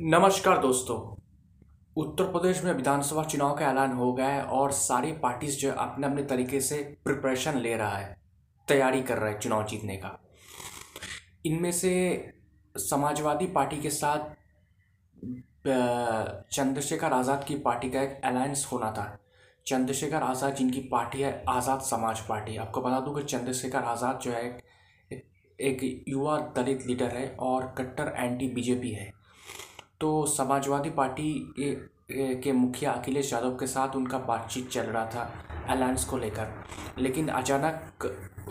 नमस्कार 0.00 0.58
दोस्तों। 0.58 0.96
उत्तर 1.96 2.24
प्रदेश 2.24 2.62
में 2.64 2.72
विधानसभा 2.72 3.22
चुनाव 3.22 3.54
का 3.56 3.70
ऐलान 3.70 3.92
हो 3.92 4.12
गया 4.12 4.26
है 4.26 4.42
और 4.42 4.72
सारी 4.72 5.10
पार्टीज़ 5.12 5.56
जो 5.58 5.72
अपने 5.72 6.06
अपने 6.06 6.22
तरीके 6.24 6.60
से 6.60 6.76
प्रिपरेशन 7.04 7.58
ले 7.58 7.74
रहा 7.76 7.96
है, 7.96 8.16
तैयारी 8.68 9.02
कर 9.02 9.18
रहा 9.18 9.30
है 9.30 9.38
चुनाव 9.38 9.66
जीतने 9.66 9.96
का। 9.96 10.18
इनमें 11.46 11.70
से 11.72 11.92
समाजवादी 12.74 13.46
पार्टी 13.48 13.80
के 13.80 13.90
साथ 13.90 14.30
चंद्रशेखर 15.66 17.12
आज़ाद 17.12 17.44
की 17.44 17.56
पार्टी 17.58 17.90
का 17.90 18.02
एक 18.02 18.20
अलायंस 18.24 18.66
होना 18.72 18.90
था। 18.92 19.18
चंद्रशेखर 19.66 20.22
आज़ाद 20.22 20.54
जिनकी 20.54 20.88
पार्टी 20.88 21.22
है, 21.22 21.44
आज़ाद 21.48 21.80
समाज 21.82 22.20
पार्टी। 22.20 22.56
आपको 22.56 22.80
बता 22.80 23.00
दूँ 23.00 23.14
कि 23.16 23.22
चंद्रशेखर 23.26 23.82
आज़ाद 23.84 24.20
जो 24.20 24.32
है 24.32 24.58
एक 25.58 26.04
युवा 26.08 26.38
दलित 26.56 26.86
लीडर 26.86 27.16
है 27.16 27.28
और 27.40 27.74
कट्टर 27.78 28.14
एंटी 28.16 28.48
बीजेपी 28.48 28.90
है। 28.90 29.12
तो 30.00 30.26
समाजवादी 30.26 30.90
पार्टी 30.90 31.54
के 32.10 32.52
मुखिया 32.52 32.90
अखिलेश 32.92 33.32
यादव 33.32 33.56
के 33.56 33.66
साथ 33.66 33.96
उनका 33.96 34.18
बातचीत 34.18 34.68
चल 34.70 34.82
रहा 34.82 35.04
था 35.06 35.30
अलायंस 35.70 36.04
को 36.04 36.18
लेकर। 36.18 36.52
लेकिन 36.98 37.28
अचानक 37.28 38.06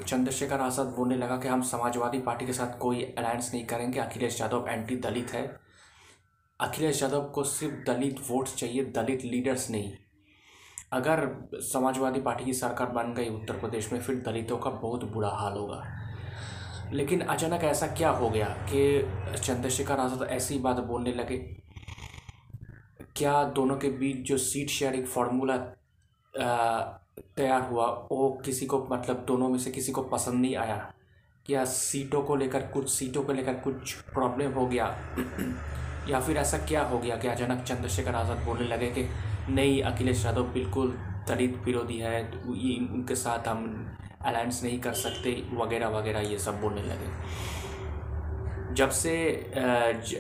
चंद्रशेखर 0.08 0.62
आज़ाद 0.62 0.88
बोलने 0.88 1.16
लगा 1.18 1.38
कि 1.38 1.48
हम 1.48 1.62
समाजवादी 1.62 2.20
पार्टी 2.20 2.46
के 2.46 2.54
साथ 2.54 2.78
कोई 2.80 3.04
अलायंस 3.18 3.52
नहीं 3.54 3.66
करेंगे, 3.66 4.00
अखिलेश 4.00 4.42
यादव 4.42 4.68
एंटी 4.70 4.96
दलित 4.96 5.32
है। 5.34 5.46
अखिलेश 6.60 7.02
यादव 7.04 7.24
को 7.26 7.44
सिर्फ़ 7.44 7.84
दलित 7.86 8.20
वोट्स 8.30 8.56
चाहिए, 8.56 8.84
दलित 8.86 9.24
लीडर्स 9.26 9.70
नहीं। 9.70 9.94
अगर 10.94 11.28
समाजवादी 11.64 12.22
पार्टी 12.22 12.46
की 12.46 12.54
सरकार 12.54 12.88
बन 12.90 13.14
गई 13.14 13.30
उत्तर 13.30 13.60
प्रदेश 13.60 13.92
में, 13.94 14.00
फिर 14.00 14.16
दलितों 14.18 14.58
का 14.58 14.70
बहुत 14.70 15.04
बुरा 15.04 15.30
हाल 15.30 15.54
होगा। 15.54 15.84
लेकिन 16.94 17.22
अचानक 17.22 17.64
ऐसा 17.64 17.88
क्या 17.88 18.10
हो 18.10 18.30
गया 18.30 18.46
कि 18.46 19.12
चंद्रशेखर 19.44 20.00
आज़ाद 20.00 20.28
ऐसी 20.30 20.60
बात 20.60 20.76
बोलने 20.76 21.14
लगे? 21.14 21.38
क्या 23.16 23.44
दोनों 23.44 23.78
के 23.78 23.90
बीच 23.90 24.28
जो 24.28 24.38
सीट 24.38 24.70
शेयरिंग 24.70 25.06
फार्मूला 25.06 25.58
तैयार 27.38 27.62
हुआ, 27.62 27.86
वो 27.86 28.42
किसी 28.46 28.66
को 28.66 28.88
मतलब 28.92 29.26
दोनों 29.28 29.50
में 29.50 29.60
से 29.60 29.72
किसी 29.72 29.92
को 29.92 30.02
पसंद 30.02 30.42
नहीं 30.42 30.56
आया? 30.56 30.94
क्या 31.46 31.66
सीटों 31.66 32.22
को 32.22 32.36
लेकर 32.36 32.62
कुछ 32.68 32.90
सीटों 32.90 33.24
को 33.24 33.34
लेकर 33.34 33.54
कुछ 33.54 33.94
प्रॉब्लम 33.94 34.52
हो 34.52 34.68
गया? 34.68 34.86
या 36.10 36.20
फिर 36.20 36.38
ऐसा 36.38 36.58
क्या 36.58 36.84
हो 36.84 37.00
गया 37.00 37.16
कि 37.16 37.28
अचानक 37.28 37.64
चंद्रशेखर 37.64 38.16
आज़ाद 38.16 38.38
बोलने 38.38 38.68
लगे 38.68 38.88
कि, 38.88 39.08
नहीं, 39.50 39.84
अखिलेश 39.84 40.26
यादव 40.26 40.44
बिल्कुल 40.44 40.92
दलित 41.30 41.58
विरोधी 41.58 41.98
है 41.98 42.32
तो 42.32 42.56
ये 42.56 42.78
उनके 42.80 43.16
साथ 43.16 43.48
हम 43.48 43.98
अलायंस 44.22 44.64
नहीं 44.64 44.80
कर 44.80 44.94
सकते, 44.96 45.32
वगैरह 45.54 45.88
वगैरह, 45.90 46.20
ये 46.22 46.40
सब 46.40 46.62
बोलने 46.62 46.84
लगे। 46.84 47.10
जब 48.74 48.90
से 48.90 49.14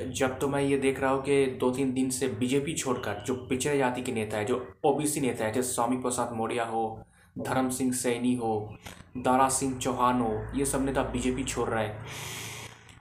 जब 0.09 0.37
तो 0.39 0.47
मैं 0.47 0.61
ये 0.61 0.77
देख 0.77 0.99
रहा 0.99 1.11
हूँ 1.11 1.21
कि 1.23 1.45
दो 1.59 1.69
तीन 1.71 1.93
दिन 1.93 2.09
से 2.09 2.27
बीजेपी 2.29 2.73
छोड़कर, 2.73 3.23
जो 3.25 3.35
पिछड़े 3.49 3.77
जाति 3.77 4.01
के 4.01 4.11
नेता 4.11 4.37
है, 4.37 4.45
जो 4.45 4.67
ओबीसी 4.85 5.21
नेता 5.21 5.45
है 5.45 5.51
जैसे 5.53 5.71
स्वामी 5.73 5.97
प्रसाद 5.97 6.31
मौर्य 6.33 6.65
हो, 6.71 7.03
धर्म 7.39 7.69
सिंह 7.69 7.91
सैनी 7.93 8.35
हो, 8.35 8.77
दारा 9.17 9.47
सिंह 9.49 9.77
चौहान 9.77 10.21
हो, 10.21 10.31
ये 10.55 10.65
सब 10.65 10.85
नेता 10.85 11.03
बीजेपी 11.03 11.43
छोड़ 11.43 11.67
रहे 11.69 11.85
हैं 11.85 12.05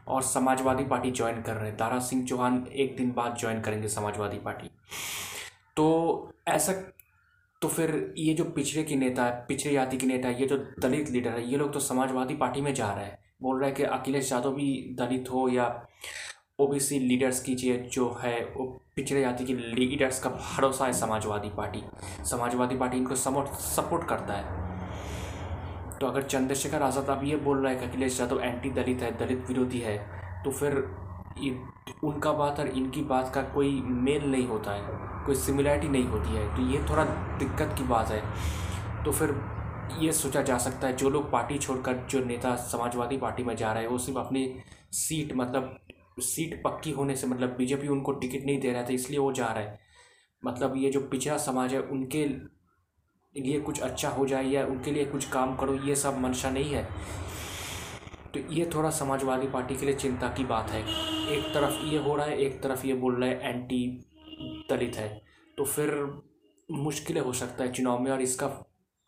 और 0.07 0.23
समाजवादी 0.23 0.85
पार्टी 0.85 1.11
ज्वाइन 1.11 1.41
कर 1.43 1.55
रहे 1.55 1.69
हैं। 1.69 1.77
दारा 1.77 1.99
सिंह 2.01 2.27
चौहान 2.27 2.67
एक 2.73 2.97
दिन 2.97 3.13
बाद 3.13 3.37
ज्वाइन 3.41 3.61
करेंगे 3.61 3.89
समाजवादी 3.89 4.39
पार्टी। 4.39 4.71
तो 5.77 6.33
ऐसा 6.49 6.73
तो 7.63 7.69
फिर 7.69 8.15
ये 8.19 8.33
जो 8.35 8.45
पिछड़े 8.47 8.83
की 8.85 8.97
नेता 8.97 9.25
है 9.25 9.45
पिछड़े 9.49 9.73
जाति 9.73 9.97
के 9.97 10.07
नेता 10.07 10.29
है 10.29 10.41
ये 10.41 10.47
जो 10.47 10.57
दलित 10.81 11.11
लीडर 11.11 11.31
है, 11.31 11.51
ये 11.51 11.57
लोग 11.57 11.73
तो 11.73 11.81
समाजवादी 11.81 12.35
पार्टी 12.37 12.61
में 12.61 12.73
जा 12.75 12.93
रहे 12.93 13.05
हैं। 13.05 13.19
बोल 13.43 13.59
रहे 13.61 13.69
हैं 13.69 13.77
कि 13.77 13.83
अखिलेश 13.85 14.33
यादव 14.33 14.53
भी 14.53 14.95
दलित 14.99 15.31
हो 15.33 15.49
या 15.49 15.65
ओबीसी 16.61 16.99
लीडर्स 16.99 17.41
की 17.43 17.55
जो 17.55 18.09
है, 18.21 18.39
वो 18.47 18.65
पिछड़े 18.97 19.21
जाति 19.21 19.45
के 19.45 19.55
लीडर्स 19.55 20.19
का 20.21 20.31
भरोसा 20.31 20.87
है 20.87 20.93
समाजवादी 20.93 21.49
पार्टी। 21.57 21.83
समाजवादी 22.25 22.77
पार्टी 22.77 22.97
इनको 22.97 23.15
समोट 23.17 23.53
सपोर्ट 23.65 24.09
करता 24.09 24.35
है। 24.35 25.99
तो 25.99 26.07
अगर 26.07 26.23
चंद्रशेखर 26.23 26.83
आज़ाद 26.83 27.11
अब 27.11 27.25
ये 27.25 27.37
बोल 27.39 27.63
रहा 27.63 27.73
है 27.73 27.79
कि 27.79 27.87
अखिलेश 27.87 28.21
यादव 28.21 28.41
एंटी 28.41 28.71
दलित 28.73 29.03
है, 29.03 29.17
दलित 29.19 29.45
विरोधी 29.49 29.79
है 29.81 29.99
तो 30.45 30.51
फिर 30.53 30.73
उनका 32.05 32.33
बात 32.35 32.61
और 32.61 32.69
इनकी 32.69 33.03
बात 33.05 33.35
का 33.35 33.43
कोई 33.55 33.81
मेल 33.83 34.31
नहीं 34.31 34.47
होता 34.47 34.73
है। 34.73 35.15
कोई 35.27 35.35
सिमिलैरिटी 35.37 35.89
नहीं 35.89 36.05
होती 36.05 36.35
है 36.35 36.45
तो 36.57 36.71
ये 36.71 36.85
थोड़ा 36.91 37.05
दिक्कत 37.39 37.75
की 37.79 37.85
बात 37.85 38.11
है। 38.11 38.23
तो 39.05 39.13
फिर 39.13 39.35
ये 40.01 40.13
सोचा 40.13 40.43
जा 40.43 40.57
सकता 40.59 40.87
है, 40.87 40.97
जो 40.97 41.11
लोग 41.11 41.31
पार्टी 41.33 41.59
छोड़कर, 41.59 42.07
जो 42.11 42.25
नेता 42.25 42.55
समाजवादी 42.57 43.17
पार्टी 43.17 43.45
में 43.45 43.55
जा 43.57 43.73
रहे 43.73 43.83
हैं, 43.83 43.91
वो 43.91 43.99
सिर्फ़ 43.99 44.19
अपनी 44.19 44.49
सीट 44.93 45.33
मतलब 45.33 45.79
सीट 46.21 46.61
पक्की 46.65 46.91
होने 46.91 47.17
से 47.17 47.27
मतलब 47.27 47.55
बीजेपी 47.59 47.89
उनको 47.89 48.13
टिकट 48.13 48.47
नहीं 48.47 48.61
दे 48.61 48.73
रहा 48.73 48.83
था, 48.83 48.93
इसलिए 48.93 49.19
वो 49.19 49.33
जा 49.33 49.47
रहे 49.47 49.65
हैं। 49.65 49.79
मतलब 50.43 50.77
ये 50.77 50.91
जो 50.91 51.01
पिछड़ा 51.03 51.37
समाज 51.39 51.75
है, 51.75 51.81
उनके 51.81 52.25
लिए 53.35 53.61
कुछ 53.61 53.81
अच्छा 53.81 54.09
हो 54.09 54.27
जाए 54.27 54.45
या 54.45 54.65
उनके 54.67 54.91
लिए 54.91 55.05
कुछ 55.05 55.29
काम 55.29 55.55
करो, 55.57 55.75
ये 55.79 55.97
सब 55.97 56.19
मंशा 56.21 56.51
नहीं 56.51 56.73
है। 56.73 56.83
तो 58.35 58.41
ये 58.53 58.71
थोड़ा 58.75 58.91
समाजवादी 58.91 59.47
पार्टी 59.49 59.77
के 59.77 59.87
लिए 59.87 59.95
चिंता 59.95 60.29
की 60.29 60.45
बात 60.45 60.71
है। 60.71 60.83
एक 61.29 61.53
तरफ़ 61.55 61.85
ये 61.85 61.99
हो 61.99 62.17
रहा 62.17 62.27
है, 62.27 62.39
एक 62.39 62.63
तरफ़ 62.63 62.87
ये 62.87 62.95
बोल 62.95 63.15
रहा 63.15 63.29
है 63.29 63.55
एंटी 63.55 64.06
दलित 64.71 64.97
है 64.97 65.09
तो 65.59 65.65
फिर 65.65 65.95
मुश्किलें 66.69 67.21
हो 67.21 67.33
सकता 67.33 67.65
है 67.65 67.73
चुनाव 67.73 67.99
में 67.99 68.11
और 68.11 68.21
इसका 68.23 68.49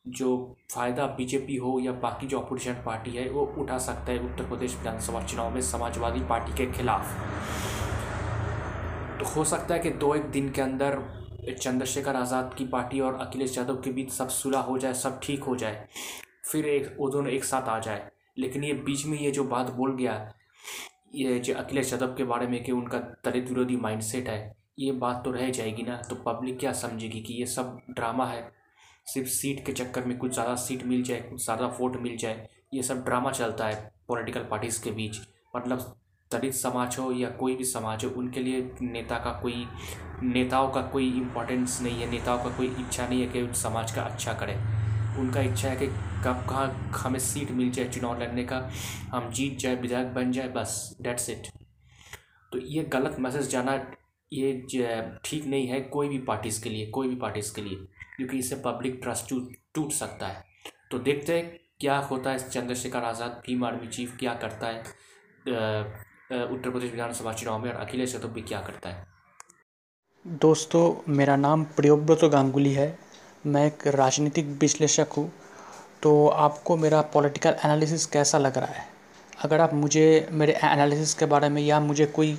जो 0.04 0.56
फ़ायदा 0.72 1.06
बीजेपी 1.16 1.56
हो 1.56 1.78
या 1.80 1.92
बाकी 1.94 2.26
जो 2.26 2.38
अपोजिशन 2.40 2.74
पार्टी 2.84 3.10
है, 3.10 3.28
वो 3.30 3.42
उठा 3.58 3.78
सकता 3.78 4.12
है 4.12 4.18
उत्तर 4.24 4.48
प्रदेश 4.48 4.76
विधानसभा 4.76 5.22
चुनाव 5.22 5.54
में 5.54 5.60
समाजवादी 5.62 6.20
पार्टी 6.20 6.52
के 6.56 6.66
खिलाफ। 6.72 7.14
तो 9.20 9.26
हो 9.26 9.44
सकता 9.44 9.74
है 9.74 9.80
कि 9.80 9.90
दो 9.90 10.14
एक 10.14 10.30
दिन 10.30 10.50
के 10.50 10.62
अंदर 10.62 10.98
चंद्रशेखर 11.52 12.16
आज़ाद 12.16 12.54
की 12.58 12.66
पार्टी 12.66 13.00
और 13.00 13.14
अखिलेश 13.20 13.56
यादव 13.58 13.80
के 13.82 13.90
बीच 13.92 14.10
सब 14.12 14.28
सुलह 14.28 14.58
हो 14.60 14.78
जाए, 14.78 14.94
सब 14.94 15.20
ठीक 15.22 15.42
हो 15.42 15.56
जाए, 15.56 15.86
फिर 16.44 16.66
एक, 16.66 16.96
वो 16.98 17.08
दोनों 17.10 17.30
एक 17.30 17.44
साथ 17.44 17.68
आ 17.68 17.78
जाए। 17.78 18.10
लेकिन 18.38 18.64
ये 18.64 18.72
बीच 18.74 19.04
में 19.06 19.18
ये 19.18 19.30
जो 19.30 19.44
बात 19.44 19.70
बोल 19.72 19.96
गया, 19.96 20.32
ये 21.14 21.38
जो 21.38 21.54
अखिलेश 21.54 21.92
यादव 21.92 22.14
के 22.14 22.24
बारे 22.24 22.46
में 22.46 22.62
कि 22.64 22.72
उनका 22.72 22.98
दलित 23.24 23.48
विरोधी 23.48 23.76
माइंडसेट 23.76 24.28
है 24.28 24.57
ये 24.78 24.92
बात 24.94 25.22
तो 25.24 25.30
रह 25.30 25.50
जाएगी 25.50 25.82
ना 25.82 25.96
तो 26.10 26.16
पब्लिक 26.24 26.58
क्या 26.58 26.72
समझेगी 26.74 27.20
कि 27.20 27.34
ये 27.34 27.46
सब 27.46 27.78
ड्रामा 27.90 28.26
है? 28.26 28.50
सिर्फ़ 29.06 29.28
सीट 29.28 29.64
के 29.66 29.72
चक्कर 29.72 30.04
में 30.04 30.16
कुछ 30.18 30.32
ज़्यादा 30.32 30.54
सीट 30.56 30.84
मिल 30.86 31.02
जाए, 31.02 31.20
कुछ 31.20 31.44
ज़्यादा 31.44 31.66
वोट 31.80 31.96
मिल 32.02 32.16
जाए, 32.16 32.48
ये 32.74 32.82
सब 32.82 33.04
ड्रामा 33.04 33.30
चलता 33.30 33.66
है 33.66 33.90
पॉलिटिकल 34.08 34.40
पार्टीज़ 34.50 34.82
के 34.84 34.90
बीच। 34.90 35.20
मतलब 35.56 35.94
दलित 36.30 36.54
समाज 36.54 36.98
हो 36.98 37.10
या 37.12 37.28
कोई 37.30 37.54
भी 37.56 37.64
समाज 37.64 38.04
हो, 38.04 38.10
उनके 38.10 38.40
लिए 38.40 38.70
नेता 38.82 39.18
का 39.18 39.32
कोई, 39.42 39.66
नेताओं 40.22 40.70
का 40.72 40.82
कोई 40.82 41.10
इम्पोर्टेंस 41.12 41.80
नहीं 41.82 42.00
है, 42.00 42.10
नेताओं 42.10 42.38
का 42.38 42.56
कोई 42.56 42.66
इच्छा 42.80 43.06
नहीं 43.08 43.20
है 43.20 43.28
कि 43.28 43.54
समाज 43.54 43.92
का 43.92 44.02
अच्छा 44.02 44.32
करे। 44.34 44.56
उनका 45.20 45.40
इच्छा 45.42 45.68
है 45.68 45.76
कि 45.76 45.86
कब 46.24 46.46
कहाँ 46.50 46.90
हमें 46.96 47.18
सीट 47.20 47.50
मिल 47.50 47.70
जाए 47.70 47.88
चुनाव 47.88 48.20
लड़ने 48.22 48.44
का, 48.44 48.68
हम 49.12 49.30
जीत 49.30 49.58
जाए, 49.58 49.74
विधायक 49.76 50.12
बन 50.14 50.32
जाए, 50.32 50.48
बस 50.48 50.96
डेट्स 51.02 51.30
इट 51.30 51.46
तो 52.52 52.58
ये 52.58 52.82
गलत 52.84 53.16
मैसेज 53.20 53.48
जाना 53.50 53.76
ये 54.32 54.52
ठीक 55.24 55.46
नहीं 55.46 55.66
है 55.68 55.80
कोई 55.82 56.08
भी 56.08 56.18
पार्टीज़ 56.20 56.62
के 56.62 56.70
लिए, 56.70 56.86
कोई 56.86 57.08
भी 57.08 57.16
पार्टीज़ 57.16 57.54
के 57.54 57.62
लिए, 57.62 57.76
क्योंकि 58.16 58.38
इससे 58.38 58.56
पब्लिक 58.64 58.98
ट्रस्ट 59.02 59.34
टूट 59.74 59.92
सकता 59.92 60.26
है। 60.26 60.44
तो 60.90 60.98
देखते 61.00 61.36
हैं 61.38 61.58
क्या 61.80 61.96
होता 62.00 62.30
है 62.30 62.48
चंद्रशेखर 62.50 63.04
आज़ाद, 63.04 63.42
भीम 63.46 63.64
आर्मी 63.64 63.86
चीफ 63.88 64.16
क्या 64.20 64.34
करता 64.36 64.66
है 64.66 66.06
उत्तर 66.30 66.70
प्रदेश 66.70 66.90
विधानसभा 66.90 67.32
चुनाव 67.32 67.58
में 67.58 67.70
और 67.70 67.76
अखिलेश 67.76 68.14
यादव 68.14 68.28
भी 68.28 68.42
क्या 68.42 68.60
करता 68.60 68.88
है। 68.88 69.06
दोस्तों, 70.24 71.12
मेरा 71.12 71.36
नाम 71.36 71.64
प्रियोव्रत 71.76 72.24
गांगुली 72.24 72.72
है। 72.72 72.98
मैं 73.46 73.66
एक 73.66 73.86
राजनीतिक 73.88 74.46
विश्लेषक 74.60 75.12
हूँ। 75.16 75.30
तो 76.02 76.26
आपको 76.28 76.76
मेरा 76.76 77.00
पॉलिटिकल 77.14 77.56
एनालिसिस 77.64 78.06
कैसा 78.06 78.38
लग 78.38 78.58
रहा 78.58 78.72
है? 78.72 78.86
अगर 79.44 79.60
आप 79.60 79.74
मुझे, 79.74 80.28
मेरे 80.32 80.52
एनालिसिस 80.64 81.14
के 81.14 81.26
बारे 81.26 81.48
में 81.48 81.62
या 81.62 81.80
मुझे 81.80 82.06
कोई 82.08 82.38